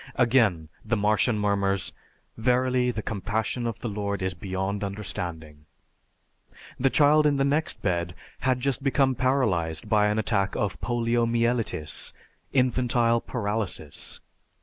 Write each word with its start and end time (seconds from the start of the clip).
Again 0.15 0.69
the 0.83 0.97
Martian 0.97 1.37
murmurs, 1.37 1.93
"Verily, 2.35 2.89
the 2.89 3.03
compassion 3.03 3.67
of 3.67 3.81
the 3.81 3.87
Lord 3.87 4.23
is 4.23 4.33
beyond 4.33 4.83
understanding." 4.83 5.67
The 6.79 6.89
child 6.89 7.27
in 7.27 7.37
the 7.37 7.45
next 7.45 7.83
bed 7.83 8.15
had 8.39 8.61
just 8.61 8.81
become 8.83 9.13
paralyzed 9.13 9.87
by 9.87 10.07
an 10.07 10.17
attack 10.17 10.55
of 10.55 10.81
poliomyelitis 10.81 12.13
(infantile 12.51 13.21
paralysis). 13.21 14.21